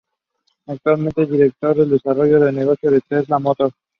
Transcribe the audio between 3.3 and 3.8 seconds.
Motors.